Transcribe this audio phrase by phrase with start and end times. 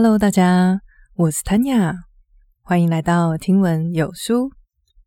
[0.00, 0.80] Hello，大家，
[1.16, 1.92] 我是 Tanya，
[2.62, 4.48] 欢迎来到听闻有书。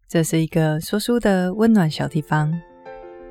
[0.09, 2.51] 这是一个说书的温暖小地方。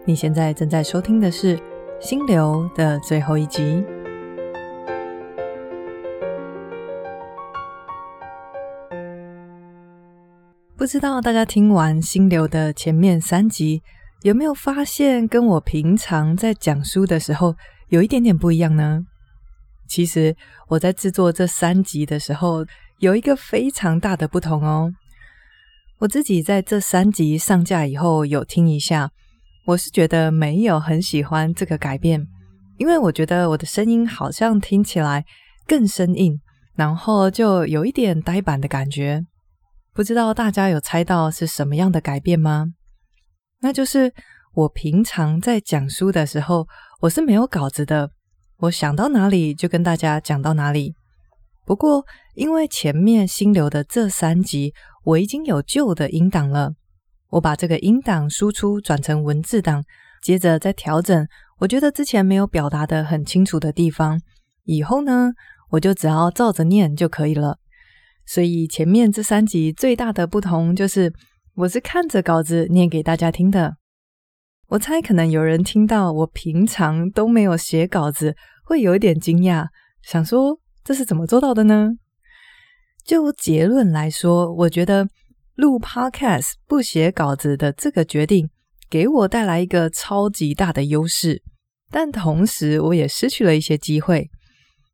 [0.07, 1.59] 你现在正在收听的是
[2.01, 3.85] 《心流》的最后一集。
[10.79, 13.83] 不知道大家听完《心流》的前面三集，
[14.23, 17.55] 有没有发现跟我平常在讲书的时候
[17.89, 19.03] 有一点点不一样呢？
[19.91, 20.35] 其实
[20.69, 22.65] 我在制作这三集的时候，
[23.01, 24.89] 有一个非常大的不同哦。
[25.99, 29.11] 我自己在这三集上架以后有听一下，
[29.67, 32.25] 我是觉得没有很喜欢这个改变，
[32.79, 35.25] 因为我觉得我的声音好像听起来
[35.67, 36.41] 更生硬，
[36.77, 39.27] 然后就有一点呆板的感觉。
[39.93, 42.67] 不知道大家有猜到是什么样的改变吗？
[43.59, 44.15] 那就是
[44.55, 46.69] 我平常在讲书的时候，
[47.01, 48.13] 我是没有稿子的。
[48.61, 50.95] 我想到哪里就跟大家讲到哪里。
[51.65, 54.75] 不过，因为前面新流的这三集
[55.05, 56.73] 我已经有旧的音档了，
[57.31, 59.83] 我把这个音档输出转成文字档，
[60.23, 61.27] 接着再调整
[61.61, 64.21] 我觉得之前没有表达得很清楚的地方。
[64.65, 65.31] 以后呢，
[65.71, 67.57] 我就只要照着念就可以了。
[68.27, 71.13] 所以前面这三集最大的不同就是，
[71.55, 73.77] 我是看着稿子念给大家听的。
[74.69, 78.37] 我猜可能有人听到我平常都没有写稿子，
[78.71, 79.67] 会有一点惊讶，
[80.01, 81.91] 想说这是怎么做到的呢？
[83.05, 85.09] 就结论来说，我觉得
[85.57, 88.49] 录 Podcast 不写稿子的这个决定，
[88.89, 91.43] 给我带来一个超级大的优势，
[91.91, 94.31] 但同时我也失去了一些机会。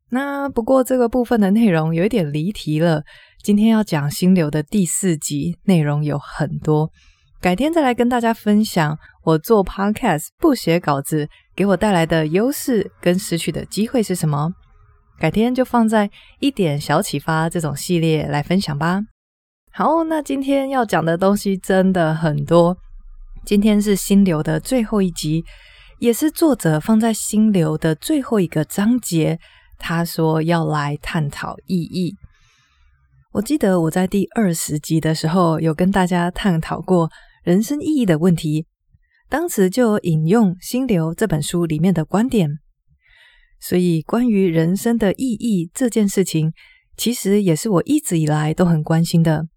[0.09, 3.03] 那不过这个部分的内容有一点离题了，
[3.43, 6.89] 今天要讲心流的第四集，内容有很多。
[7.39, 8.97] 改天再来跟大家分享
[9.27, 14.53] 我做 podcast 不写稿子给我带来的优势跟失去的机会是什么。
[15.19, 19.01] 改天就放在一点小启发这种系列来分享吧。
[19.73, 22.77] 好，那今天要讲的东西真的很多。
[23.45, 25.43] 今天是心流的最后一集，
[25.99, 29.37] 也是作者放在心流的最后一个章节。
[29.77, 32.15] 他说要来探讨意义。
[33.33, 37.09] 我记得我在第二十集的时候有跟大家探讨过。
[37.43, 38.65] 人生意义的问题，
[39.29, 42.49] 当时就引用《心流》这本书里面的观点，
[43.59, 46.53] 所以关于人生的意义这件事情，
[46.95, 49.47] 其实也是我一直以来都很关心的。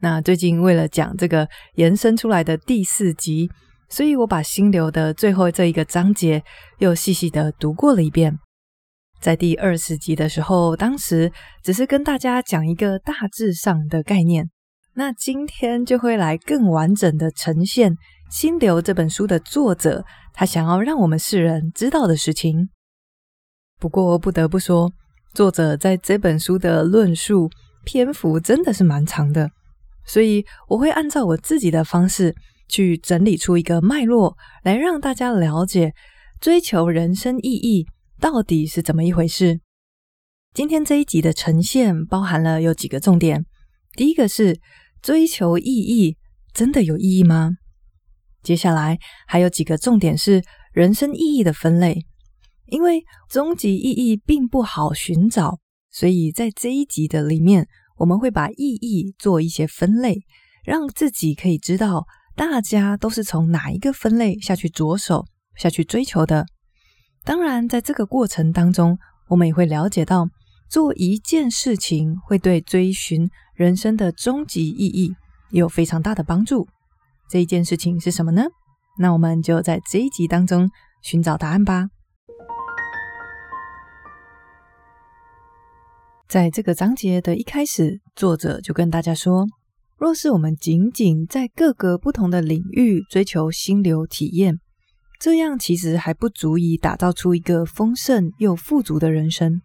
[0.00, 3.48] 那最近为了讲这个延伸出来的第四集，
[3.88, 6.42] 所以我把《心流》的最后这一个章节
[6.78, 8.36] 又细细的读过了一遍。
[9.20, 11.30] 在第二十集的时候，当时
[11.62, 14.50] 只是跟大家讲一个大致上的概念。
[14.94, 17.92] 那今天就会来更完整的呈现
[18.32, 22.70] 《心流》这本书的作者他想要让我们世人知道的事情。
[23.78, 24.90] 不过不得不说，
[25.34, 27.50] 作者在这本书的论述
[27.84, 29.50] 篇幅真的是蛮长的，
[30.06, 32.34] 所以我会按照我自己的方式
[32.70, 35.92] 去整理出一个脉络，来让大家了解
[36.40, 37.86] 追求人生意义
[38.18, 39.60] 到底是怎么一回事。
[40.54, 43.44] 今天这一集的呈现包含了有几个重点，
[43.94, 44.58] 第一个是。
[45.02, 46.16] 追求意义
[46.54, 47.56] 真的有意义吗？
[48.42, 50.42] 接下来还有几个重点是
[50.72, 52.04] 人生意义的分类，
[52.66, 55.58] 因为终极意义并不好寻找，
[55.90, 57.66] 所以在这一集的里面，
[57.98, 60.22] 我们会把意义做一些分类，
[60.64, 65.26] 让自己可以知道大家都是从哪一个分类下去着手
[65.56, 66.46] 下去追求的。
[67.24, 68.98] 当然，在这个过程当中，
[69.28, 70.28] 我们也会了解到。
[70.68, 75.14] 做一件事情会对追寻人生的终极意义
[75.50, 76.66] 有非常大的帮助。
[77.32, 78.42] 这一件事情是什么呢？
[78.98, 80.68] 那我们就在这一集当中
[81.00, 81.88] 寻找答案吧。
[86.28, 89.46] 在这个章节的一开始，作者就跟大家说：
[89.96, 94.60] 若是我们仅仅在各个不同的领域追求心流体验，
[95.18, 99.62] 这样其实还不足以打造出一个丰盛又富足的人生。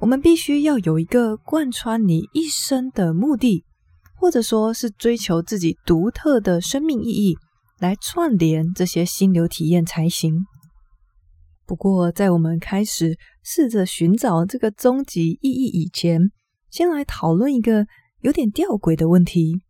[0.00, 3.64] 我们必须要有一个贯穿你一生的目的，
[4.20, 7.38] 或者说是追求自己独特的生命意义，
[7.78, 10.44] 来串联这些心流体验才行。
[11.64, 16.20] 不过，在我们开始试着寻找这个终极意义以前，
[16.70, 17.86] 先来讨论一个
[18.20, 19.62] 有点吊诡的问题，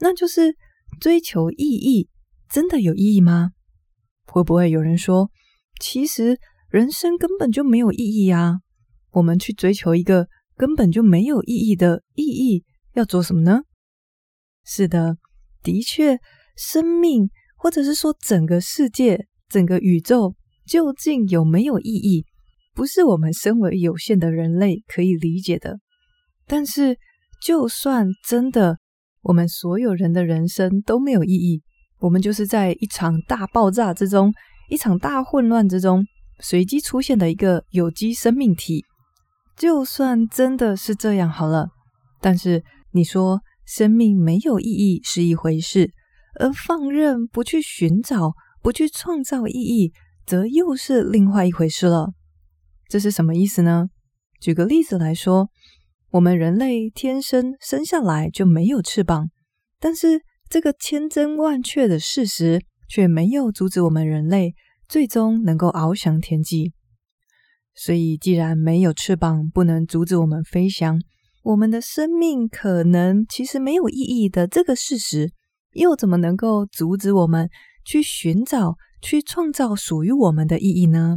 [0.00, 0.56] 那就是
[0.98, 2.08] 追求意义
[2.50, 3.52] 真的有意义吗？
[4.26, 5.30] 会不会有人说，
[5.80, 8.58] 其实人生根本就没有意义啊？
[9.12, 10.26] 我们去追求一个
[10.56, 12.64] 根本就没有意义的意义，
[12.94, 13.60] 要做什么呢？
[14.64, 15.16] 是的，
[15.62, 16.18] 的确，
[16.56, 20.34] 生命或者是说整个世界、整个宇宙
[20.66, 22.24] 究竟有没有意义，
[22.74, 25.78] 不是我们身为有限的人类可以理解的。
[26.46, 26.98] 但是，
[27.42, 28.78] 就算真的
[29.22, 31.62] 我们所有人的人生都没有意义，
[31.98, 34.32] 我们就是在一场大爆炸之中，
[34.68, 36.04] 一场大混乱之中，
[36.40, 38.84] 随机出现的一个有机生命体。
[39.56, 41.68] 就算真的是这样好了，
[42.20, 42.62] 但是
[42.92, 45.92] 你说生命没有意义是一回事，
[46.38, 49.92] 而放任不去寻找、不去创造意义，
[50.26, 52.12] 则又是另外一回事了。
[52.88, 53.88] 这是什么意思呢？
[54.40, 55.48] 举个例子来说，
[56.10, 59.30] 我们人类天生生下来就没有翅膀，
[59.80, 64.54] 但是这个千真万确的事实却没有阻止我们人类
[64.86, 66.72] 最终能够翱翔天际。
[67.74, 71.00] 所以，既然没有翅膀不能阻止我们飞翔，
[71.44, 75.30] 我们的生命可能其实没有意义的这个事实，
[75.72, 77.50] 又怎么能够阻止我们
[77.84, 81.16] 去寻找、去创造属于我们的意义呢？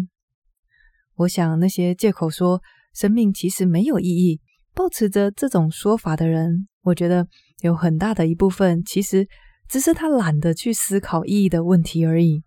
[1.16, 2.62] 我想，那些借口说
[2.94, 4.42] 生命其实没有意义，
[4.76, 7.26] 抱持着这种说法的人，我觉得
[7.62, 9.26] 有很大的一部分其实
[9.70, 12.44] 只是他懒得去思考意义的问题而已。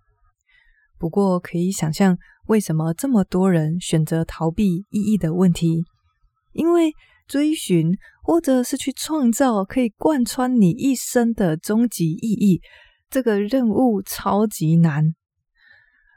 [0.98, 2.18] 不过，可以想象
[2.48, 5.82] 为什么这么多人选择逃避意义的问题，
[6.52, 6.92] 因为
[7.30, 12.60] 追寻或者是去创造可以贯穿你一生的终极意义，
[13.08, 15.14] 这个任务超级难。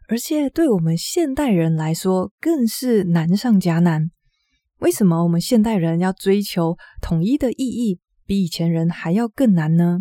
[0.07, 4.09] 而且对我们现代人来说，更是难上加难。
[4.79, 9.99] 为什么我们现代人要追求统一的意义，比以前人还要更难呢？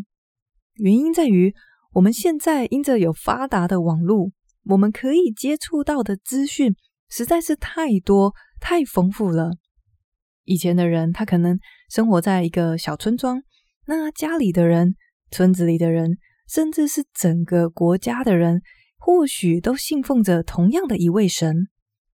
[0.77, 1.55] 原因在于，
[1.93, 4.31] 我们现在因着有发达的网络，
[4.65, 6.75] 我们可以接触到的资讯
[7.11, 9.51] 实在是太多、太丰富了。
[10.45, 11.59] 以前的人，他可能
[11.89, 13.43] 生活在一个小村庄，
[13.87, 14.95] 那家里的人、
[15.31, 16.19] 村子里的人，
[16.49, 18.63] 甚至是整个国家的人。
[19.05, 21.67] 或许都信奉着同样的一位神，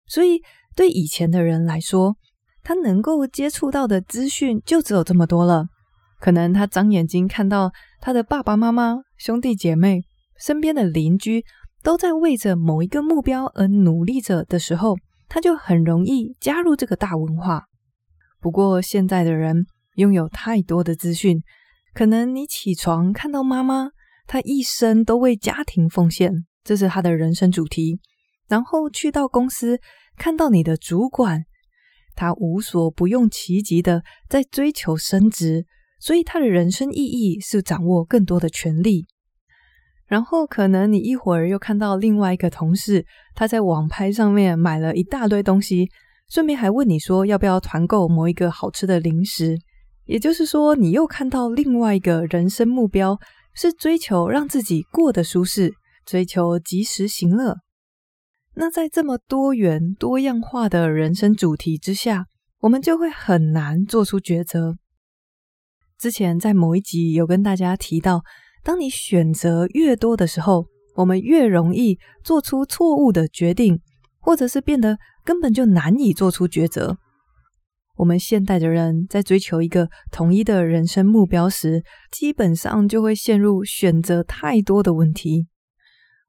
[0.07, 0.41] 所以
[0.75, 2.17] 对以前的人来说，
[2.63, 5.67] 他能够接触到的资讯就只有这么多了。
[6.19, 7.71] 可能他长眼睛看到
[8.01, 10.01] 他的爸爸妈妈、兄弟姐妹、
[10.39, 11.45] 身边的邻居
[11.83, 14.97] 都在为着某一个目标而努力着的时候，
[15.27, 17.65] 他就很容易加入这个大文化。
[18.39, 19.65] 不过现在的人
[19.95, 21.41] 拥有太多的资讯，
[21.93, 23.89] 可能你起床看到妈妈，
[24.27, 26.45] 她一生都为家庭奉献。
[26.63, 27.99] 这是他的人生主题。
[28.47, 29.79] 然后去到公司，
[30.17, 31.45] 看到你的主管，
[32.15, 35.65] 他无所不用其极的在追求升职，
[35.99, 39.07] 所以他的人生意义是掌握更多的权力。
[40.05, 43.05] 然后可能你一会儿又看到另外一个同事，
[43.35, 45.89] 他在网拍上面买了一大堆东西，
[46.29, 49.57] 顺便还问你说要不要团购某一个好吃的零食。
[50.05, 53.19] 也就是说，你又看到另外一个人生目标
[53.53, 55.73] 是追求让自己过得舒适。
[56.05, 57.57] 追求及时行乐，
[58.55, 62.25] 那在这么多元多样化的人生主题之下，
[62.61, 64.75] 我们就会很难做出抉择。
[65.99, 68.23] 之前在某一集有跟大家提到，
[68.63, 70.65] 当你选择越多的时候，
[70.95, 73.79] 我们越容易做出错误的决定，
[74.19, 74.97] 或者是变得
[75.29, 76.97] 根本就难以做出抉择。
[77.97, 85.47] 我们现代的人在追求一个统一的人生目标时，基本上就会陷入选择太多的问题。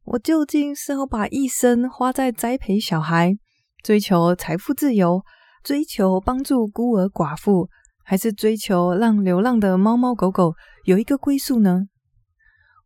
[0.05, 3.39] 我究竟是要把一生花在栽培小孩、
[3.83, 5.23] 追求财富自由、
[5.65, 7.71] 追求帮助孤儿寡妇，
[8.05, 10.53] 还是追求让流浪的猫猫狗狗
[10.85, 11.85] 有一个归宿呢？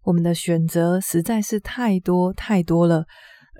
[0.04, 3.06] 我们的选择实在是太多太多了，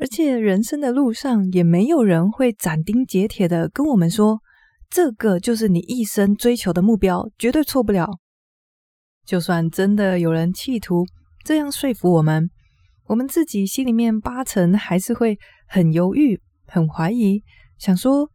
[0.00, 4.40] 而且人生的路上也没有人会斩钉截铁的跟我们说，
[4.90, 8.08] 这个就是你一生追求的目标，绝对错不了。
[9.24, 11.06] 就算真的有人企图
[11.44, 12.50] 这样说服我们。
[13.06, 17.42] 我们自己心里面八成还是会很犹豫、很怀疑，
[17.78, 18.30] 想说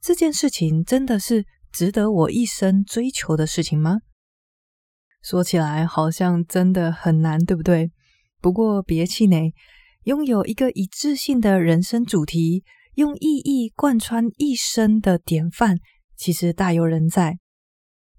[0.00, 3.98] 这件事情真的是值得我一生追求的事情吗？
[5.22, 7.90] 说起来好像真的很难，对不对？
[8.40, 9.52] 不过别气馁，
[10.04, 12.62] 拥有一个一致性的人生主题，
[12.94, 15.78] 用意义贯穿一生的典范，
[16.14, 17.38] 其实大有人在。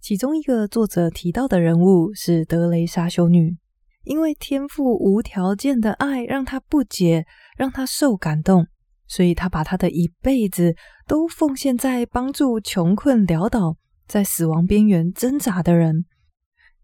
[0.02, 3.58] 其中一个作者提到的人物是德雷莎修女。
[4.04, 7.26] 因为天赋无条件的爱让她不解，
[7.56, 8.66] 让她受感动，
[9.08, 10.76] 所以她把她的一辈子
[11.08, 13.78] 都奉献在帮助穷困潦倒、
[14.08, 16.06] 在死亡边缘挣扎的人。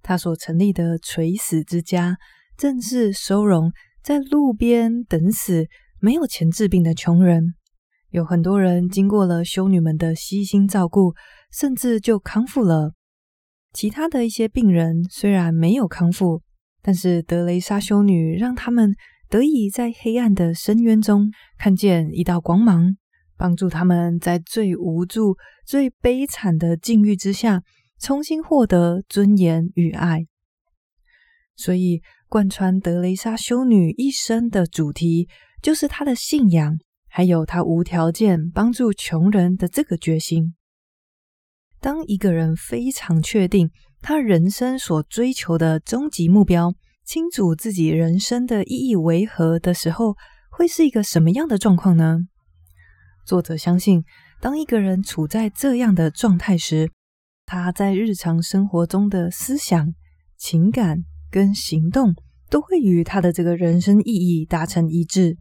[0.03, 2.17] 他所成立的垂死之家，
[2.57, 3.71] 正是收容
[4.03, 5.67] 在路边等死、
[5.99, 7.53] 没有钱治病的穷人。
[8.09, 11.13] 有很多人经过了修女们的悉心照顾，
[11.51, 12.93] 甚至就康复了。
[13.73, 16.41] 其他的一些病人虽然没有康复。
[16.83, 18.95] 但是德雷莎修女让他们
[19.29, 22.97] 得以在黑暗的深渊中看见一道光芒，
[23.37, 27.61] 帮助他们在最无助、最悲惨的境遇之下，
[27.99, 30.25] 重新获得尊严与爱。
[31.55, 35.27] 所以，贯穿德蕾莎修女一生的主题，
[35.61, 36.77] 就是她的信仰，
[37.09, 40.55] 还有她无条件帮助穷人的这个决心。
[41.81, 43.69] 当一个人非常确定
[44.01, 46.73] 他人生所追求的终极目标，
[47.03, 50.15] 清楚自己人生的意义为何的时候，
[50.49, 52.19] 会是一个什么样的状况呢？
[53.25, 54.05] 作者相信，
[54.39, 56.89] 当一个人处在这样的状态时，
[57.45, 59.93] 他在日常生活中的思想、
[60.37, 62.13] 情感跟行动
[62.49, 65.37] 都会与他的这个人生意义达成一致。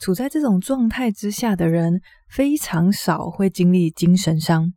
[0.00, 4.72] 处在这种状态之下的人，非常少会经历精神伤，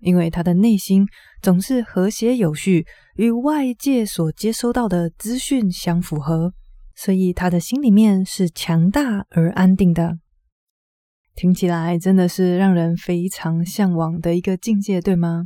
[0.00, 1.06] 因为他的内心
[1.40, 2.84] 总是和谐有序，
[3.16, 6.52] 与外界所接收到的资讯相符合，
[6.96, 10.18] 所以他的心里面是强大而安定的。
[11.36, 15.44] 听起来真的是让人非常向往的一个境界，对吗？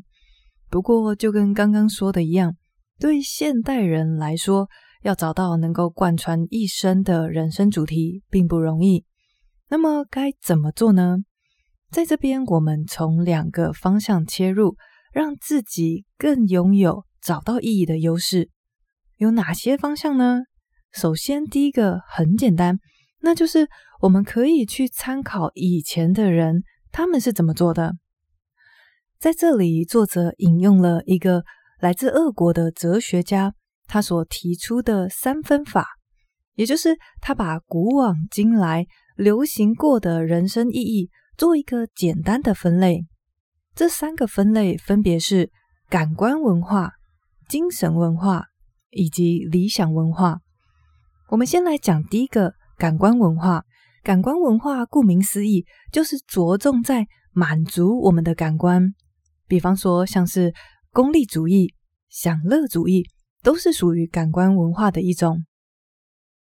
[0.71, 2.57] 不过，就跟刚刚说的一样。
[2.99, 4.69] 对现代人来说，
[5.03, 9.05] 要找到能够贯穿一生的人生主题并不容易。
[9.69, 11.19] 那么该怎么做呢？
[11.93, 14.77] 在这边，我们从两个方向切入，
[15.13, 18.51] 让自己更拥有找到意义的优势。
[19.17, 20.43] 有哪些方向呢？
[20.93, 22.79] 首先，第一个很简单，
[23.21, 23.69] 那就是
[24.01, 27.95] 我们可以去参考以前的人，他们是怎么做的。
[29.21, 31.45] 在这里，作者引用了一个。
[31.81, 33.55] 来自俄国的哲学家，
[33.87, 35.87] 他所提出的三分法，
[36.55, 43.07] 也就是他把古往今来流行过的人生意义做一个简单的分类。
[43.77, 45.53] 这三个分类分别是
[45.89, 46.95] 感官文化、
[47.49, 48.47] 精神文化
[48.91, 50.41] 以及理想文化。
[51.29, 53.63] 我们先来讲第一个感官文化。
[54.03, 58.95] 感官文化顾名思义，就是着重在满足我们的感官，
[59.47, 60.53] 比方说像是。
[60.93, 61.75] 功利主义、
[62.09, 63.05] 享乐主义
[63.43, 65.45] 都是属于感官文化的一种。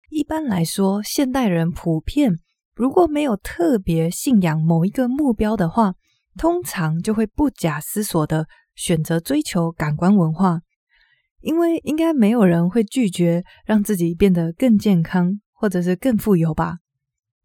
[0.09, 2.33] 一般来说，现代人普遍
[2.73, 5.93] 如果没有特别信仰某一个目标的话，
[6.37, 10.61] 通常就会不假思索地选择追求感官文化，
[11.41, 16.77] 因为应该没有人会拒绝让自己变得更健康或者是更富有吧。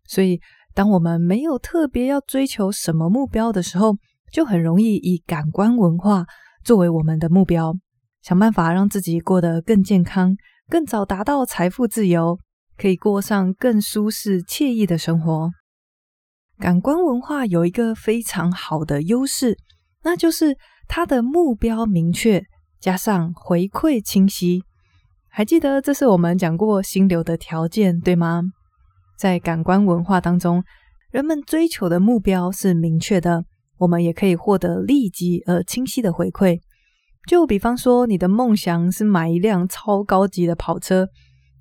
[0.06, 0.40] 所以，
[0.74, 3.96] 当我们没有特别要追求什么目标的时候，
[4.32, 6.24] 就很容易以感官文化。
[6.64, 7.74] 作为我们的目标，
[8.22, 10.34] 想办法让自己过得更健康，
[10.68, 12.38] 更早达到财富自由，
[12.78, 15.50] 可以过上更舒适惬意的生活。
[16.58, 19.58] 感官文化有一个非常好的优势，
[20.04, 20.56] 那就是
[20.88, 22.42] 它的目标明确，
[22.80, 24.62] 加上回馈清晰。
[25.28, 28.42] 还记得这是我们讲过心流的条件，对吗？
[29.18, 30.64] 在感官文化当中，
[31.10, 33.44] 人们追求的目标是明确的。
[33.78, 36.60] 我们也可以获得立即而清晰的回馈，
[37.26, 41.08] 就比方说，你的梦想是买一辆超高级的跑车，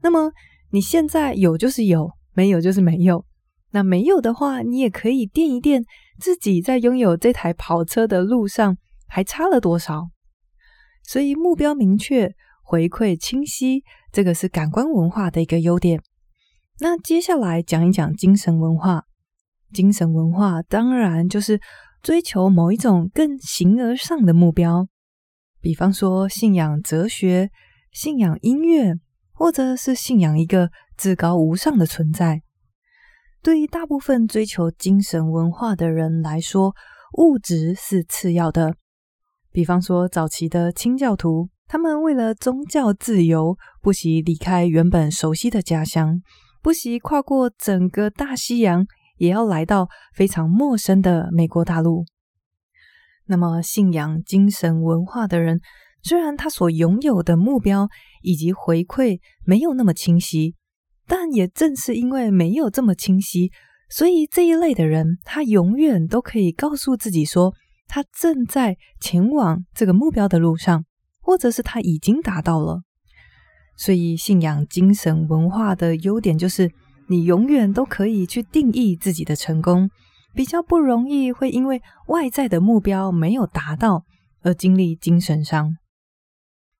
[0.03, 0.31] 那么
[0.69, 3.25] 你现在有就是有，没有就是没有。
[3.71, 5.83] 那没有的话，你也可以掂一掂
[6.19, 8.77] 自己在拥有这台跑车的路上
[9.07, 10.09] 还差了多少。
[11.01, 12.31] 所以目标明确，
[12.63, 15.99] 回馈清晰，这个是感官文化的一个优点。
[16.79, 19.05] 那接下来讲一讲精神文化，
[19.73, 21.59] 精神文化当然就是。
[22.03, 24.89] 追求某一种更形而上的目标，
[25.61, 27.49] 比方说信仰哲学、
[27.93, 28.95] 信仰音乐，
[29.31, 32.41] 或者是信仰一个至高无上的存在。
[33.41, 36.75] 对于大部分追求精神文化的人来说，
[37.17, 38.75] 物质是次要的。
[39.53, 46.21] 比方说早期的清教徒，他们为了宗教自由，不惜离开原本熟悉的家乡，
[46.61, 48.85] 不惜跨过整个大西洋。
[49.23, 52.03] 也要来到非常陌生的美国大陆。
[53.25, 55.61] 那么，信仰精神文化的人，
[56.01, 57.87] 虽然他所拥有的目标
[58.21, 60.55] 以及回馈没有那么清晰，
[61.07, 63.49] 但也正是因为没有这么清晰，
[63.87, 67.53] 所以这一类的人，他永远都可以告诉自己说，
[67.87, 70.83] 他正在前往这个目标的路上，
[71.21, 72.81] 或者是他已经达到了。
[73.77, 76.69] 所以，信仰精神文化的优点就是。
[77.07, 79.89] 你永远都可以去定义自己的成功，
[80.33, 84.03] 比较不容易会因为外在的目标没有达到
[84.41, 85.77] 而经历精神伤。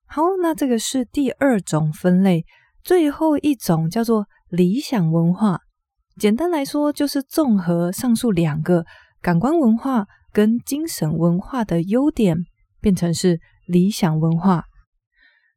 [0.06, 2.44] 好，那这个是第二种分类，
[2.82, 5.60] 最后一种叫做理想文化。
[6.16, 8.84] 简单来说，就是综合上述两个
[9.20, 12.36] 感官文化跟精神文化的优点，
[12.80, 14.64] 变成是理想文化。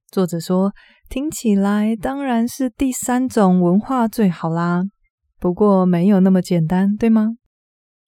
[0.10, 0.72] 作者说，
[1.10, 4.84] 听起来当然是第三种文化最好啦。
[5.38, 7.32] 不过没有那么简单，对吗？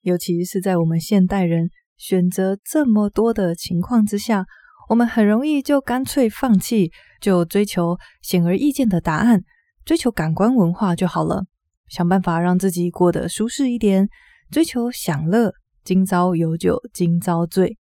[0.02, 4.46] 尤其是在我们现代人选择这么多的情况之下，
[4.88, 6.90] 我们很容易就干脆放弃，
[7.20, 9.44] 就追求显而易见的答案，
[9.84, 11.46] 追求感官文化就好了，
[11.90, 14.08] 想办法让自己过得舒适一点，
[14.50, 15.54] 追求享乐，
[15.84, 17.78] 今朝有酒今朝醉。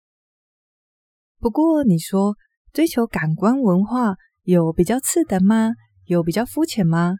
[1.38, 2.34] 不过你说，
[2.78, 5.72] 追求感官文化有比较次等吗？
[6.04, 7.16] 有比较肤浅吗？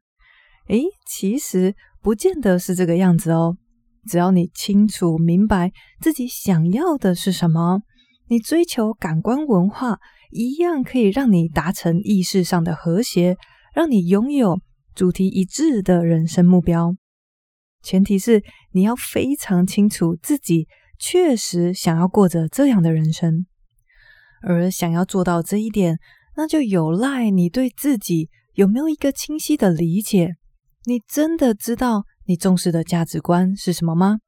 [0.68, 3.56] 诶，其实不见得是这个样子哦。
[4.06, 7.80] 只要你清楚明白自己想要的是什么。
[8.28, 9.98] 你追求感官文化，
[10.30, 13.36] 一样可以让你达成意识上的和谐，
[13.74, 14.60] 让你拥有
[14.94, 16.94] 主题一致的人生目标。
[17.82, 20.68] 前提是你要非常清楚自己
[21.00, 23.44] 确实想要过着这样的人生，
[24.42, 25.98] 而想要做到这一点，
[26.36, 30.36] 那就有赖你对自己有没有一个清晰的理解。
[30.84, 34.18] 你真的知道你重视的价值观是什么吗？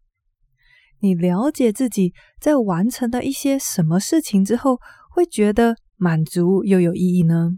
[1.01, 4.79] 你了解自己在完成了一些什么事情之后，
[5.11, 7.53] 会觉得满足又有意义呢？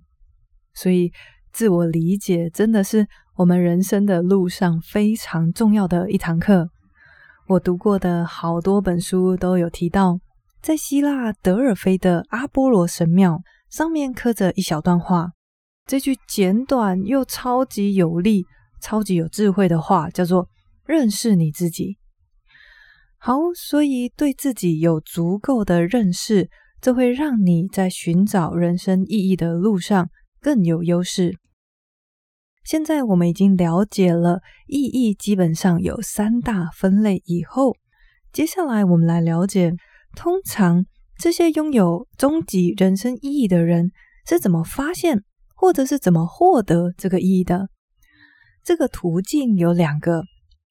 [0.75, 1.11] 所以，
[1.53, 3.07] 自我理解真的是
[3.37, 6.69] 我们人生的路上非常重要的一堂课。
[7.49, 10.21] 我读过的好多本书都有提到，
[10.63, 15.33] 在希腊德尔菲的阿波罗神庙上面刻着一小段话，
[15.87, 18.45] 这句简短又超级有力、
[18.81, 20.49] 超级有智慧的话，叫做
[20.87, 21.99] “认识你自己”。
[23.19, 26.49] 好，所以对自己有足够的认识，
[26.81, 31.37] 这会让你在寻找人生意义的路上更有优势。
[32.63, 37.75] 现在我们已经了解了意义基本上有三大分类以后，
[38.33, 39.73] 接下来我们来了解，
[40.15, 40.85] 通常
[41.19, 43.91] 这些拥有终极人生意义的人
[44.27, 45.23] 是怎么发现，
[45.55, 47.69] 或者是怎么获得这个意义的。
[48.65, 50.25] 这个途径有两个，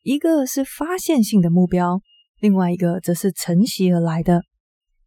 [0.03, 2.01] 一个是发现性的目标。
[2.39, 4.41] 另外一个则是承袭而来的。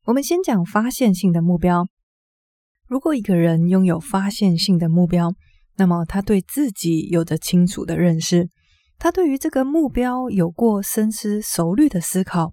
[0.04, 1.86] 我们先讲发现性的目标。
[2.86, 5.34] 如果一个人拥有发现性的目标，
[5.76, 8.50] 那么他对自己有着清楚的认识，
[8.98, 12.52] 他对于这个目标有过深思熟虑的思考，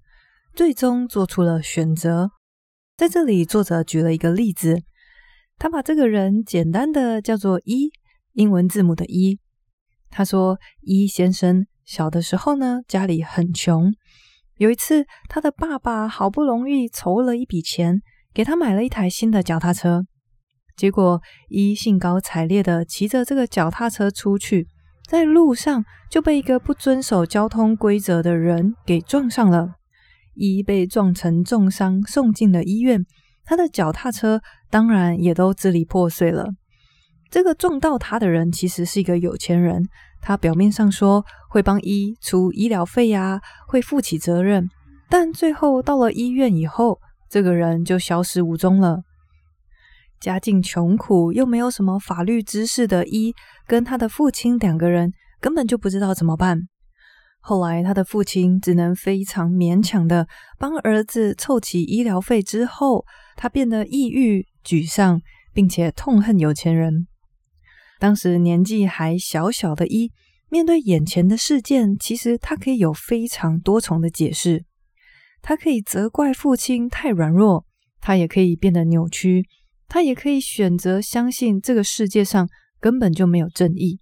[0.54, 2.30] 最终做出了选择。
[2.96, 4.82] 在这里，作者举了一个例子，
[5.58, 7.90] 他把这个人简单的叫做一，
[8.32, 9.38] 英文字母的一。
[10.10, 13.92] 他说：“一先生小的时候呢，家里很穷。”
[14.58, 18.02] 有一次，他的爸爸好不容易筹了一笔钱，
[18.34, 20.04] 给他买了一台新的脚踏车。
[20.76, 24.68] 结果，一兴高采烈的骑着这个脚踏车出去，
[25.08, 29.76] 在路上就被一个不遵守交通规则的人给撞上了。
[30.34, 33.04] 一被撞成重伤，送进了医院。
[33.44, 34.40] 他的脚踏车
[34.70, 36.48] 当然也都支离破碎了。
[37.30, 39.82] 这个撞到他的人其实是一个有钱人。
[40.20, 44.68] 他表面上说会帮一出医疗费呀，会负起责任，
[45.08, 49.00] 但最后到了医院以后，这个人就消失无踪了。
[50.20, 53.34] 家境穷苦又没有什么法律知识的一，
[53.66, 56.68] 跟他的父亲两个人根本就不知道怎么办。
[57.44, 60.28] 后来他的父亲只能非常勉强的
[60.58, 63.04] 帮儿子凑齐医疗费之后，
[63.36, 65.20] 他变得抑郁、沮丧，
[65.52, 67.08] 并且痛恨有钱人。
[67.98, 70.12] 当时年纪还小小的一，
[70.48, 74.64] 面对眼前的事件，其实他可以有非常多重的解释。
[75.40, 77.66] 他可以责怪父亲太软弱，
[78.00, 79.44] 他也可以变得扭曲，
[79.88, 83.98] 他也可以选择相信这个世界上根本就没有正义。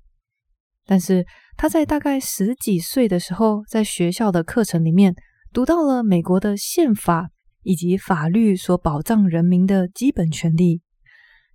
[0.85, 1.25] 但是
[1.57, 5.15] 他在大概十几岁的时候，在学校的课程里面
[5.53, 7.31] 读到了美国的宪法
[7.63, 10.81] 以及法律所保障人民的基本权利。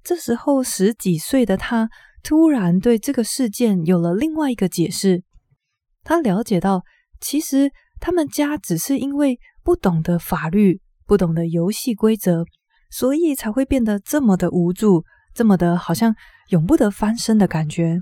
[0.04, 1.90] 这时候十几岁的他。
[2.28, 5.24] 突然对这个事件有了另外一个解释，
[6.04, 6.82] 他了解到，
[7.22, 12.44] 其实他们家只是因为不懂得法律，不懂得游戏规则，
[12.90, 15.06] 所以才会变得这么的无助，
[15.36, 16.16] 这么的好像
[16.50, 18.00] 永不得翻身的感觉。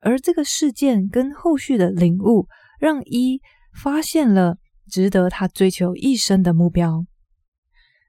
[0.00, 2.46] 而这个事件跟后续的领悟，
[2.78, 3.40] 让一
[3.72, 4.58] 发现了
[4.90, 7.04] 值得他追求一生的目标。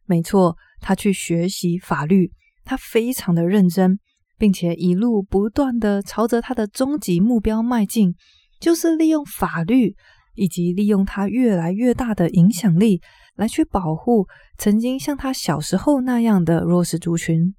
[0.05, 2.31] 没错，他去学习法律，
[2.63, 3.99] 他非常的认真。
[4.39, 8.15] 并且一路不断地朝着他的终极目标迈进，
[8.61, 9.97] 就是利用法律
[10.33, 13.01] 以及利用他越来越大的影响力
[13.35, 17.53] 来去保护曾经像他小时候那样的弱势族群。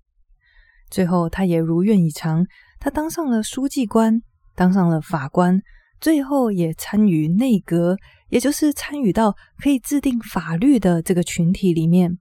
[0.88, 2.46] 最后，他也如愿以偿，
[2.80, 4.20] 他当上了书记官，
[4.56, 5.60] 当上了法官，
[6.00, 7.96] 最后也参与内阁，
[8.30, 12.18] 也就是参与到可以制定法律的这个群体里面。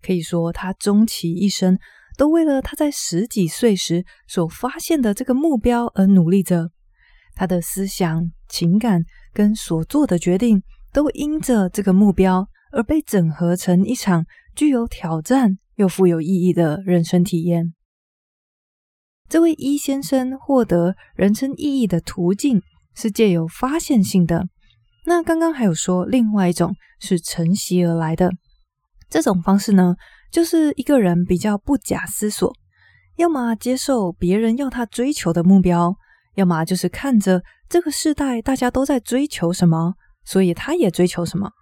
[0.00, 1.78] 可以说，他终其一生。
[2.16, 6.70] 都为了他在十几岁时所发现的这个目标而努力着，
[7.34, 17.72] 他的思想、情感跟所做的决定都因着这个目标而被整合成一场具有挑战又富有意义的人生体验。
[19.30, 22.60] 这位一先生获得人生意义的途径
[22.96, 24.48] 是借由发现性的。
[25.06, 28.32] 那刚刚还有说，另外一种是承袭而来的。
[29.08, 29.94] 这种方式呢，
[30.32, 32.52] 就是一个人比较不假思索，
[33.18, 35.94] 要么接受别人要他追求的目标，
[36.34, 41.52] 要么就是看着这个世代大家都在追求什么，所以他也追求什么。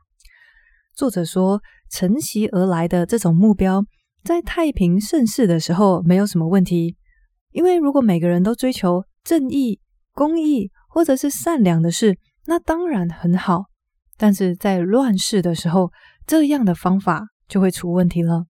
[0.94, 3.85] 作者说，承袭而来的这种目标，
[4.24, 6.96] 在太平盛世的时候没有什么问题，
[7.58, 9.80] 因为如果每个人都追求正义、
[10.12, 12.16] 公义或者是善良的事，
[12.46, 13.64] 那当然很好。
[14.16, 15.90] 但是在乱世的时候，
[16.24, 18.44] 这样的方法就会出问题了。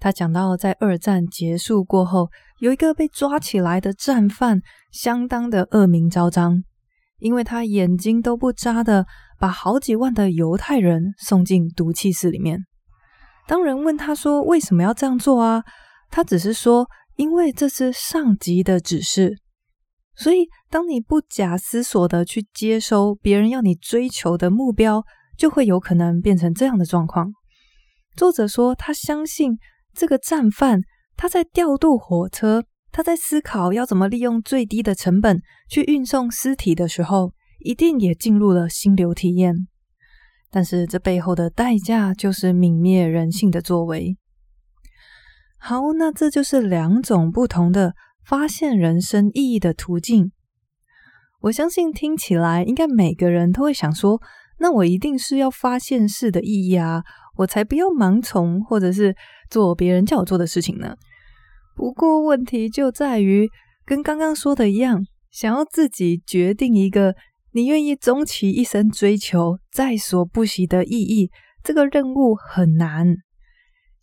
[0.00, 6.62] 他讲到，在二战结束过后，有一个被抓起来的战犯，相当的恶名昭彰，
[7.18, 9.04] 因为他眼睛都不眨的。
[9.38, 12.64] 把好几万的犹太人送进毒气室里面。
[13.46, 15.62] 当人问他说为什么要这样做啊？
[16.10, 16.88] 他只是说，
[17.18, 19.36] 因为这是上级的指示。
[20.16, 25.04] 所以，当你不假思索的去接收别人要你追求的目标，
[25.36, 27.30] 就会有可能变成这样的状况。
[28.16, 29.58] 作者说，他相信
[29.92, 30.80] 这个战犯，
[31.14, 37.34] 他在调度火车，他在思考要怎么利用最低的成本去运送尸体的时候。
[37.60, 39.66] 一定也进入了心流体验，
[40.48, 44.16] 但是这背后的代价就是泯灭人性的作为。
[45.58, 47.94] 好，那这就是两种不同的
[48.24, 50.32] 发现人生意义的途径。
[51.42, 54.20] 我相信听起来应该每个人都会想说：
[54.58, 57.02] 那我一定是要发现事的意义啊，
[57.36, 59.14] 我才不要盲从或者是
[59.50, 60.94] 做别人叫我做的事情呢。
[61.76, 63.48] 不过问题就在于，
[63.84, 67.14] 跟刚刚说的一样，想要自己决定一个。
[67.52, 71.30] 你愿意终其一生追求在所不惜的意义，
[71.64, 73.16] 这个任务很难。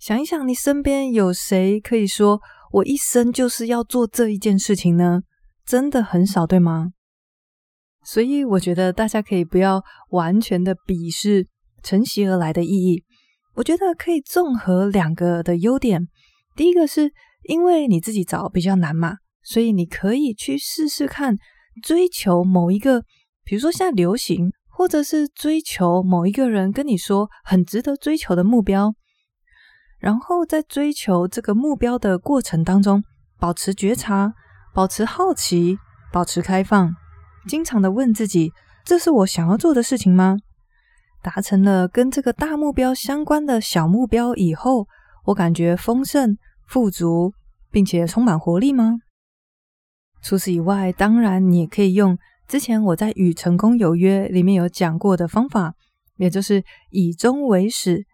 [0.05, 2.39] 想一想，你身边有谁可以说
[2.73, 5.23] 我一生就是要做这一件事情呢？
[5.65, 6.91] 真的很少，对吗？
[8.03, 11.47] 所以我觉得大家可以不要完全的鄙视
[11.81, 13.03] 承袭而来的意义。
[13.55, 16.07] 我觉得可以综合两个的优点。
[16.55, 17.11] 第一个是
[17.49, 21.35] 因为你自己找比较难嘛，所以你可以去试试看
[21.81, 23.01] 追求某一个。
[23.43, 28.93] 比如说，现在流行，或者是追求某一个人跟你说很值得追求的目标，
[30.05, 33.03] 然后在追求这个目标的过程当中，
[33.39, 34.31] 保持觉察，
[34.71, 35.79] 保持好奇，
[36.13, 36.93] 保持开放，
[37.47, 40.37] 经常的问自己：这是我想要做的事情吗？
[41.23, 44.87] 达成了跟这个大目标相关的小目标以后，
[45.23, 46.37] 我感觉丰盛、
[46.67, 47.33] 富足，
[47.71, 48.99] 并且充满活力吗？
[50.21, 52.15] 除此以外，当然你也可以用。
[52.47, 55.73] 之前我在《与成功有约》里面有讲过的方法，
[56.17, 58.05] 也就是以终为始，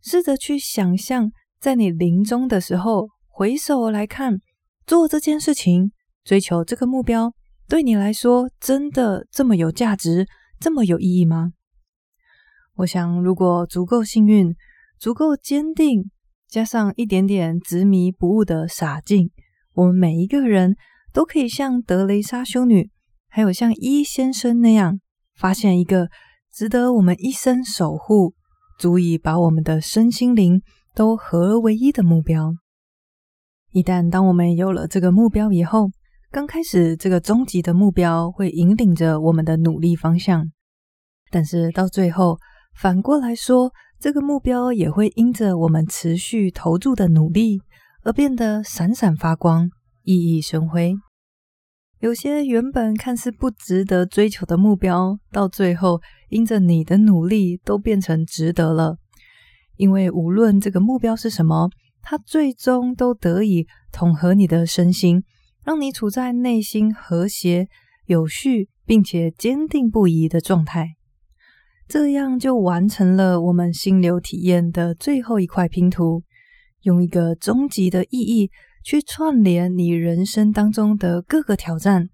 [0.00, 4.38] 试着去想象，在你临终的时候，回首来看，
[4.86, 5.92] 做这件事情，
[6.24, 7.34] 追求这个目标，
[7.68, 10.26] 对你来说真的这么有价值，
[10.58, 11.52] 这么有意义吗？
[12.76, 14.56] 我想，如果足够幸运，
[14.98, 16.10] 足够坚定，
[16.48, 19.30] 加上一点点执迷不悟的傻劲，
[19.74, 20.76] 我们每一个人
[21.12, 22.90] 都可以像德雷莎修女。
[23.28, 24.98] 还有像伊先生那样，
[25.36, 26.08] 发现一个
[26.50, 28.32] 值得我们一生守护、
[28.78, 30.62] 足以把我们的身心灵
[30.94, 32.54] 都合而为一的目标。
[33.72, 35.90] 一旦当我们有了这个目标以后，
[36.30, 40.50] 刚开始这个终极的目标会引领着我们的努力方向，
[41.30, 42.38] 但是到最后
[42.74, 47.60] 反过来说，这个目标也会因着我们持续投注的努力
[48.02, 49.68] 而变得闪闪发光、
[50.04, 50.94] 熠熠生辉。
[51.98, 56.00] 有些原本看似不值得追求的目标，到最后
[56.30, 58.96] 因着你的努力都变成值得了。
[59.80, 61.70] 因为无论这个目标是什么，
[62.02, 65.24] 它最终都得以统合你的身心，
[65.64, 67.66] 让你处在内心和谐、
[68.04, 70.96] 有序，并且坚定不移的状态。
[71.88, 76.24] 这样就完成了我们心流体验的最后一块拼图，
[76.82, 78.50] 用一个终极的意义。
[78.82, 82.08] 去串联你人生当中的各个挑战，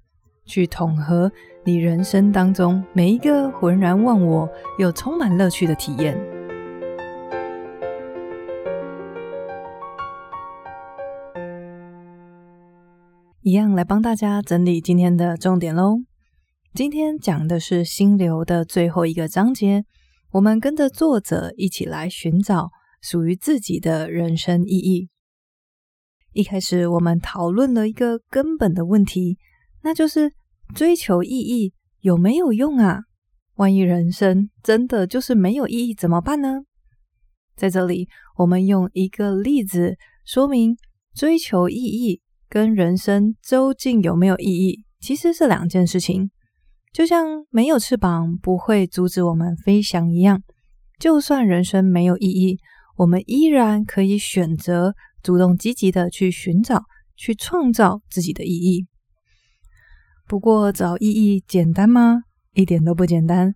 [0.44, 1.30] 去统合
[1.64, 4.48] 你人生当中每一个浑然忘我
[4.78, 6.35] 又充满乐趣的体验。
[13.46, 15.98] 一样来帮大家整理今天的重点喽。
[16.74, 19.84] 今天讲的是心流的最后一个章节，
[20.32, 25.10] 我们跟着作者一起来寻找属于自己的人生意义。
[26.32, 29.38] 一开始我们讨论了一个根本的问题，
[29.84, 30.32] 那就是
[30.74, 33.02] 追求意义有没有用啊？
[33.54, 36.62] 万一人生真的就是没有意义怎么办呢？
[37.54, 40.76] 在这里，我们用一个例子说明
[41.14, 46.30] 追求意义跟人生究竟有没有意义，其实是两件事情。
[46.92, 50.42] 就像没有翅膀不会阻止我们飞翔一样，
[50.98, 52.58] 就算人生没有意义，
[52.96, 56.84] 我们依然可以选择主动积极的去寻找、
[57.16, 58.86] 去创造自己的意义。
[60.26, 62.22] 不过，找意义简单吗？
[62.54, 63.54] 一点都不简单。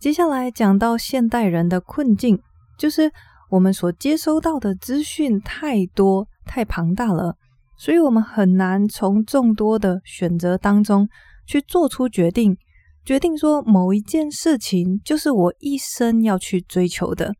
[0.00, 2.40] 接下来讲到现代人的困境，
[2.76, 3.12] 就是
[3.50, 7.36] 我们所接收到的资讯太多、太庞大了，
[7.80, 11.08] 所以我们很难从众多的选择当中
[11.46, 12.58] 去做出决定，
[13.06, 17.32] 决定说某一件事情就是我一生要去追求的。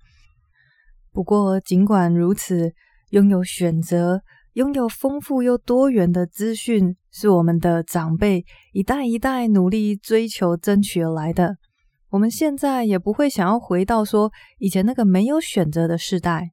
[1.12, 2.72] 不过，尽管如此，
[3.11, 4.22] 拥有选择、
[4.55, 11.59] 拥有丰富又多元的资讯，是我们的长辈一代一代努力追求、争取而来的。
[12.09, 16.53] 我们现在也不会想要回到说以前那个没有选择的时代。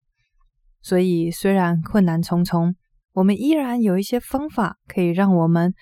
[0.82, 2.76] 所以，虽然困难重重，
[3.18, 5.74] 我们依然有一些方法可以让我们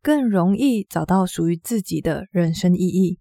[0.00, 3.18] 更容易找到属于自己的人生意义。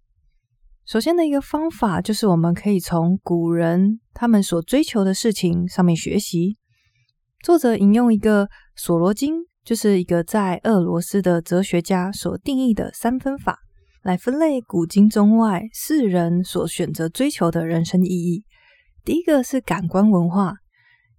[0.86, 6.58] 首先的一个方法就是，我们可以从古人他们所追求的事情上面学习。
[7.44, 9.34] 作者引用一个索罗金，
[9.64, 13.58] 就是一个在俄罗斯的哲学家所定义的三分法，
[14.04, 18.44] 来分类古今中外世人所选择追求的人生意义。
[19.04, 20.58] 第一个是感官文化，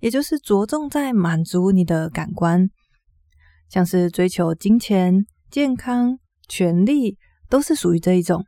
[0.05, 2.69] 也就是着重在满足你的感官，
[3.71, 7.17] 像是追求金钱、健康、权力，
[7.49, 8.45] 都是属于这一种。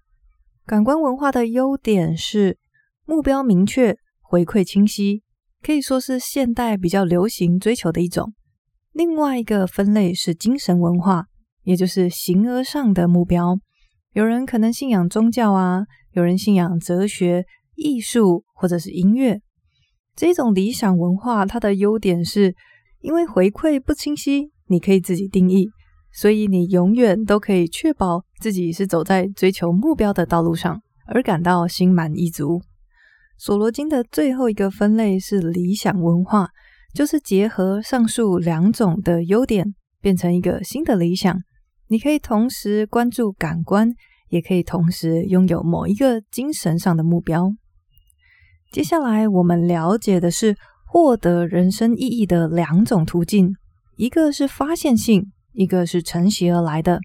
[0.66, 2.58] 感官文化的优点是
[3.06, 5.22] 目标明确、回馈清晰，
[5.62, 8.34] 可以说是现代比较流行追求的一种。
[8.92, 11.24] 另外一个分类是精神文化，
[11.62, 13.58] 也就是形而上的目标。
[14.12, 19.40] 有人可能信仰宗教啊，有人信仰哲学、艺术或者是音乐。
[20.16, 22.54] 这种理想文化，它的优点是
[23.00, 25.68] 因为回馈不清晰，你可以自己定义。
[26.10, 32.62] 所以你永远都可以确保自己是走在追求目标的道路上，而感到心满意足。
[33.36, 36.48] 索罗金的最后一个分类是理想文化，
[36.94, 41.38] 就是结合上述两种的优点，变成一个新的理想。
[41.88, 43.92] 你可以同时关注感官，
[44.30, 47.52] 也可以同时拥有某一个精神上的目标。
[48.72, 53.54] 接下来我们了解的是获得人生意义的两种途径，
[53.96, 55.32] 一个是发现性。
[55.58, 57.00] 一个是承袭而来的，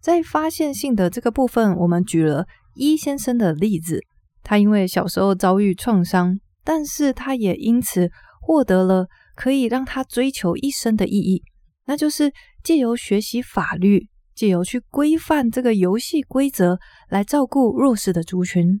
[0.00, 4.04] 在发现性的这个部分，我们举了伊先生的例子。
[4.44, 8.08] 他因为小时候遭遇创伤，但是他也因此
[8.40, 11.42] 获得了可以让他追求一生的意义，
[11.86, 18.80] 那就是借由学习法律，借由去规范这个游戏规则，来照顾弱势的族群。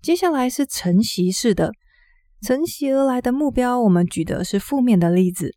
[0.00, 1.72] 接下来是承袭式的，
[2.40, 5.54] 承袭而来的目标，我们举的是负面的例子。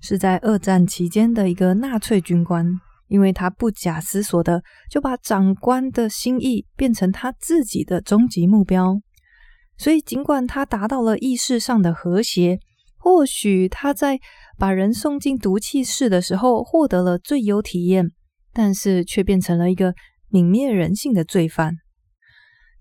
[0.00, 2.66] 是在二战期间的一个纳粹军官，
[3.06, 9.00] 因为他不假思索的就把长官的心意变成他自己的终极目标，
[9.78, 12.58] 所以尽管他达到了意识上的和谐，
[12.96, 14.18] 或许他在
[14.58, 18.10] 把人送进毒气室的时候获得了最优体验，
[18.52, 19.94] 但是却变成了一个
[20.32, 21.76] 泯灭人性的罪犯。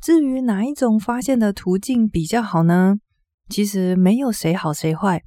[0.02, 2.96] 至于哪一种发现的途径比较好呢？
[3.50, 5.22] 其实没有谁好谁坏，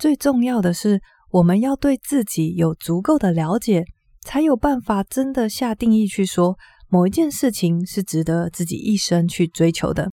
[0.00, 1.00] 最重要的是。
[1.30, 3.84] 我们要对自己有足够的了解，
[4.22, 6.56] 才有办法真的下定义去说
[6.88, 10.10] 某一件事情是值得自己一生去追求的。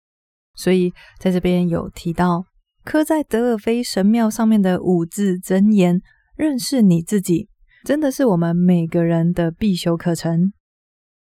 [0.54, 2.44] 所以在这边有提到
[2.84, 6.00] 刻在德尔菲神庙上面的五字真言
[6.38, 7.48] ：“认识你自己”，
[7.84, 10.52] 真的是我们每个人的必修课程。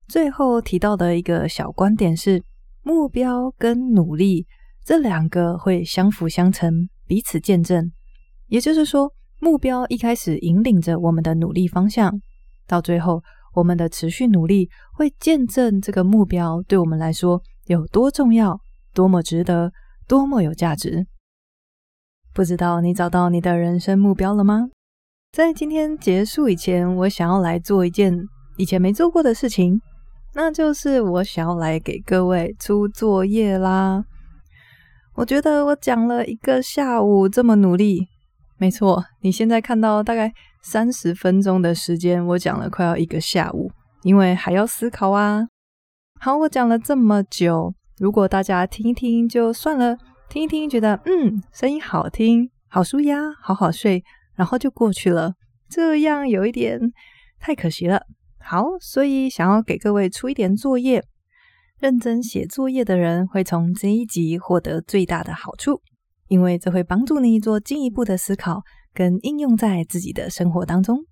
[0.09, 2.43] 最后提到的一个小观点是，
[2.83, 4.47] 目标跟努力
[4.85, 7.91] 这两个会相辅相成，彼此见证。
[8.47, 12.21] 也就是说，目标一开始引领着我们的努力方向，
[12.67, 13.23] 到最后，
[13.55, 18.59] 我们的持续努力会见证这个目标对我们来说有多重要、
[18.93, 19.73] 多么值得、
[20.09, 21.07] 多么有价值。
[22.33, 24.69] 不知道你找到你的人生目标了吗？
[25.33, 28.17] 在今天结束以前，我想要来做一件
[28.57, 29.81] 以前没做过的事情，
[30.35, 34.05] 那就是我想要来给各位出作业啦。
[35.15, 38.07] 我觉得我讲了一个下午，这么努力。
[38.57, 43.71] 没错，你现在看到大概三十分钟的时间，我讲了快要一个下午，
[44.03, 45.47] 因为还要思考啊。
[46.21, 49.97] 好，我讲了这么久，如果大家听一听就算了，
[50.29, 54.05] 听一听觉得嗯，声音好听，好舒压，好好睡，
[54.37, 55.35] 然后就过去了，
[55.69, 56.79] 这样有一点
[57.41, 58.03] 太可惜了。
[58.41, 61.05] 好，所以想要给各位出一点作业，
[61.79, 65.81] 认真写作业的人会从这一集获得最大的好处。
[66.29, 68.63] 因为这会帮助你做进一步的思考
[68.95, 71.05] 跟应用在自己的生活当中。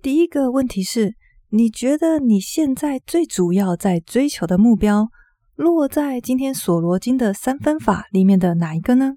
[0.00, 1.14] 第一个问题是，
[1.50, 5.08] 你觉得你现在最主要在追求的目标，
[5.54, 9.16] 落在今天索罗金的三分法里面的哪一个呢？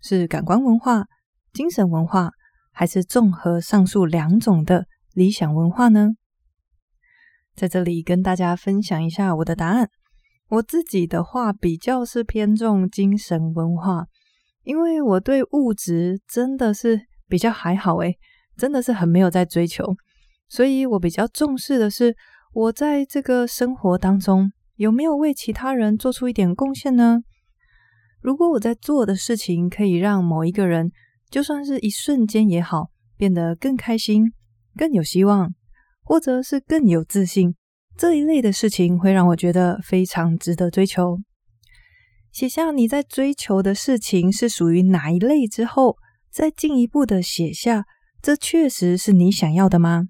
[0.00, 1.06] 是感官文化、
[1.52, 2.30] 精神文化，
[2.70, 6.10] 还是综合上述两种的理想文化呢？
[7.54, 9.88] 在这里跟大家分享一下我的答案。
[10.48, 14.04] 我自己的话比较是偏重精神文化，
[14.62, 18.18] 因为我对物质真的是比较还好诶，
[18.58, 19.96] 真的是很没有在追求，
[20.48, 22.14] 所以我比较重视的是
[22.52, 24.52] 我在这个生活当中。
[24.74, 27.22] 有没有为其他人做出一点贡献呢？
[28.20, 30.92] 如果我在做的事情可以让某一个人，
[31.30, 34.34] 就算是一瞬间也好，变得更开心、
[34.76, 35.52] 更有希望，
[36.02, 37.54] 或者是更有自信，
[37.96, 41.18] 这一类的事情会让我觉得非常值得追求。
[42.30, 45.96] 写下你在追求的事情是属于哪一类之后，
[46.30, 47.84] 再进一步的写下，
[48.20, 50.04] 这确实是你想要的吗？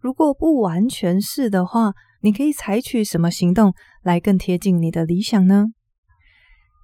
[0.00, 1.92] 如果不完全是的话，
[2.22, 5.66] 你可以采取什么行动来更贴近你的理想呢？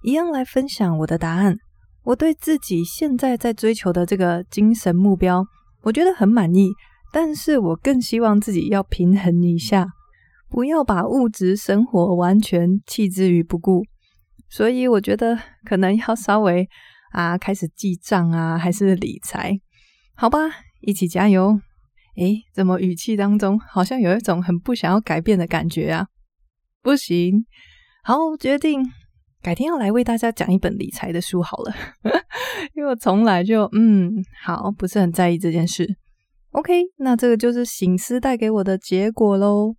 [0.03, 1.57] 一样来分享我的答案。
[2.03, 5.43] 我对自己现在在追求的这个精神目标，
[5.81, 6.69] 我觉得很满意。
[7.11, 9.87] 但是我更希望自己要平衡一下，
[10.49, 13.83] 不要把物质生活完全弃之于不顾。
[14.49, 16.67] 所以我觉得可能要稍微
[17.11, 19.59] 啊开始记账啊，还是理财？
[20.15, 20.39] 好吧，
[20.81, 21.59] 一起加油。
[22.15, 26.07] 诶，怎么语气当中好像有一种很不想要改变的感觉啊？
[26.81, 27.45] 不行，
[28.03, 28.81] 好，决定
[29.41, 31.75] 改天要来为大家讲一本理财的书好了，
[32.73, 35.97] 因为我从来就嗯，好，不是很在意这件事。
[36.57, 39.75] OK，那这个就是醒思带给我的结果喽。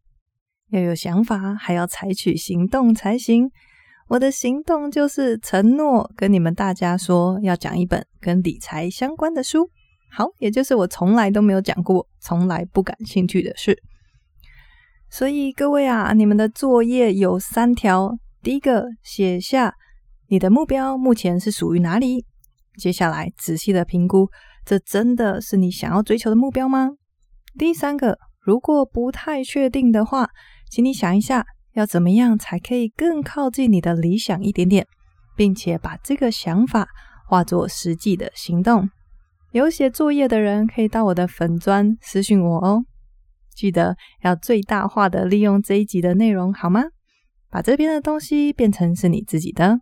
[0.70, 3.50] 要有想法，还要采取行动才行。
[4.06, 9.68] 我的行动就是承诺跟你们大家说，要讲一本跟理财相关的书。
[10.12, 13.76] 好，也就是我从来都没有讲过，从来不感兴趣的事。
[15.10, 19.74] 所以各位啊，你们的作业有三条：第一个，写下
[20.28, 22.20] 你的目标目前是属于哪里；
[22.78, 24.28] 接下来，仔细的评估，
[24.68, 26.90] 这真的是你想要追求的目标吗？
[27.56, 30.28] 第三个，如果不太确定的话，
[30.70, 34.86] 请你想一下，要怎么样才可以更靠近你的理想一点点，
[35.34, 36.86] 并且把这个想法
[37.26, 38.90] 化作实际的行动。
[39.52, 42.84] 有写作业的人可以到我的粉砖私信我哦，
[43.54, 46.82] 记得要最大化的利用这一集的内容，好吗？
[47.48, 49.80] 把这边的东西变成是你自己的。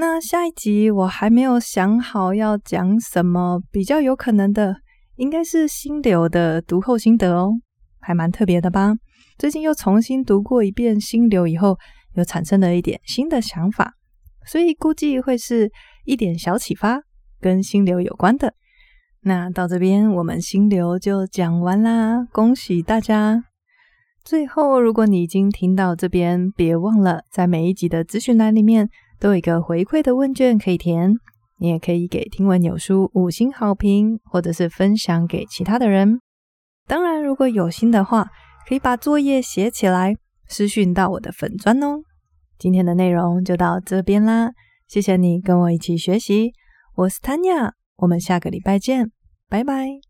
[0.00, 4.74] 那下一集我还没有想好要讲什么，比较有可能的
[5.16, 7.52] 应该是心流的读后心得哦，
[8.00, 8.94] 还蛮特别的吧？
[9.36, 11.76] 最近又重新读过一遍心流以后，
[12.14, 13.92] 又产生了一点新的想法，
[14.46, 15.70] 所以估计会是
[16.06, 17.02] 一点小启发。
[17.38, 18.54] 跟心流有关的，
[19.20, 23.44] 那到这边我们心流就讲完啦，恭喜大家！
[24.24, 28.88] 最后，如果你已经听到这边，别忘了在每一集的资讯栏里面
[29.20, 31.14] 都有一个回馈的问卷可以填，
[31.58, 36.20] 你也可以给听闻有书五星好评，或者是分享给其他的人。
[36.86, 38.26] 当然，如果有心的话，
[38.66, 40.16] 可以把作业写起来，
[40.48, 42.00] 私讯到我的粉专哦。
[42.58, 44.50] 今天的内容就到这边啦，
[44.88, 46.52] 谢谢你跟我一起学习。
[46.96, 49.12] 我是 Tanya，我们下个礼拜见，
[49.48, 50.09] 拜拜。